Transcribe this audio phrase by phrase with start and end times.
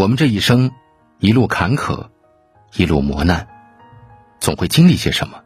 [0.00, 0.70] 我们这一生，
[1.18, 2.08] 一路坎坷，
[2.74, 3.46] 一路磨难，
[4.40, 5.42] 总会经历些什么，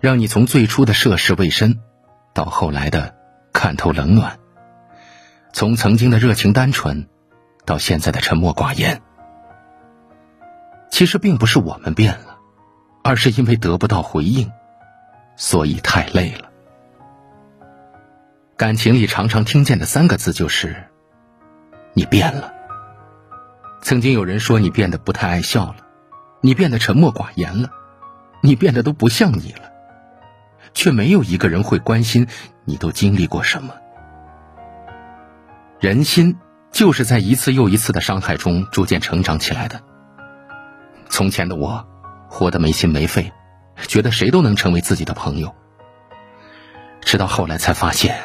[0.00, 1.78] 让你从最初的涉世未深，
[2.32, 3.14] 到后来的
[3.52, 4.32] 看透冷暖；
[5.52, 7.08] 从曾经的热情单纯，
[7.64, 9.00] 到现在的沉默寡言。
[10.90, 12.38] 其实并不是我们变了，
[13.04, 14.50] 而是因为得不到回应，
[15.36, 16.50] 所以太累了。
[18.56, 20.82] 感情里常常听见的三个字就是
[21.94, 22.52] ：“你变了。”
[23.84, 25.76] 曾经有人说你变得不太爱笑了，
[26.40, 27.68] 你变得沉默寡言了，
[28.40, 29.70] 你变得都不像你了，
[30.72, 32.26] 却没有一个人会关心
[32.64, 33.74] 你都经历过什么。
[35.80, 36.38] 人心
[36.72, 39.82] 就是在一次又一次的伤害中逐渐成长起来的。
[41.10, 41.86] 从前的我，
[42.30, 43.30] 活得没心没肺，
[43.86, 45.54] 觉得谁都能成为自己的朋友。
[47.02, 48.18] 直到后来才发现，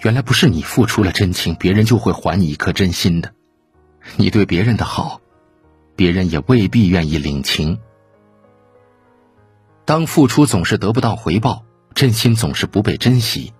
[0.00, 3.32] 原来不是你付出了真情，别人就会还你一颗真心的。
[4.16, 5.20] 你对别人的好，
[5.96, 7.78] 别人也未必愿意领情。
[9.84, 11.64] 当付出总是得不到回报，
[11.94, 13.52] 真心总是不被珍惜，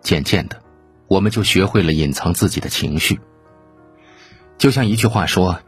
[0.00, 0.60] 渐渐的，
[1.06, 3.20] 我们就学会了隐藏自己的情绪。
[4.58, 5.60] 就像一句话说：“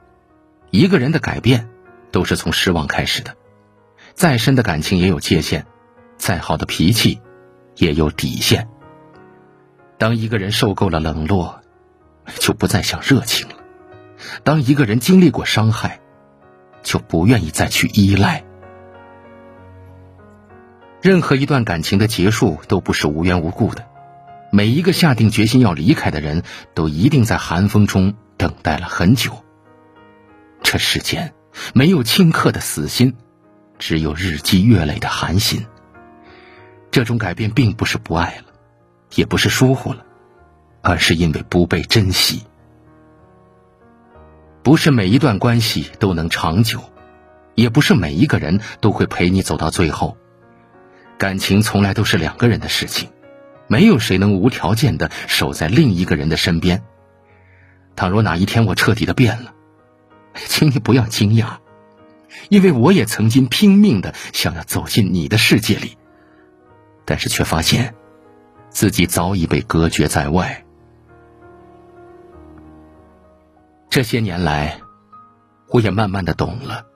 [0.71, 1.69] 一个人的改变，
[2.11, 3.37] 都是从失望开始的。
[4.15, 5.67] 再深的感情也有界限，
[6.17, 7.21] 再好的脾气，
[7.77, 8.69] 也有底线。
[9.97, 11.61] 当一个人受够了冷落，
[12.41, 13.55] 就不再想热情了。”
[14.45, 16.01] 当一个人经历过伤害，
[16.83, 18.45] 就不愿意再去依赖。
[21.01, 23.87] 任何一段感情的结束都不是无缘无故的，
[24.51, 26.43] 每一个下定决心要离开的人
[26.75, 29.45] 都一定在寒风中等待了很久。
[30.63, 31.33] 这世间
[31.73, 33.15] 没有顷刻的死心，
[33.79, 35.67] 只有日积月累的寒心。
[36.91, 38.53] 这种改变并不是不爱了，
[39.15, 40.05] 也不是疏忽了，
[40.83, 42.43] 而是因为不被珍惜。
[44.69, 46.93] 不是每一段关系都能长久，
[47.55, 50.19] 也不是每一个人都会陪你走到最后。
[51.17, 53.09] 感情从来都是两个人的事情，
[53.67, 56.83] 没有谁能无条件的守在另一个人的身边。
[57.97, 59.55] 倘若哪一天我彻底的变了，
[60.35, 61.57] 请你不要惊讶，
[62.51, 65.97] 因为我也曾经拼命的想要走进你的世界里，
[67.07, 67.95] 但是却发现
[68.69, 70.67] 自己早已被隔绝在外。
[73.99, 74.81] 这些年来，
[75.67, 76.87] 我也慢慢的懂了，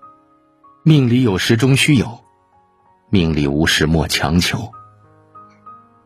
[0.85, 2.23] 命里有时终须有，
[3.11, 4.71] 命里无时莫强求。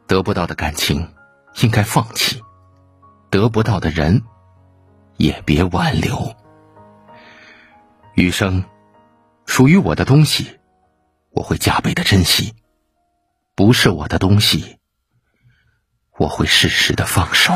[0.06, 1.12] 得不到的感情，
[1.60, 2.40] 应该放弃；
[3.28, 4.22] 得不到的人，
[5.18, 6.34] 也别挽留。
[8.14, 8.64] 余生，
[9.44, 10.58] 属于我的东西，
[11.28, 12.54] 我会加倍的珍惜；
[13.54, 14.78] 不是我的东西，
[16.16, 17.52] 我会适时的放手。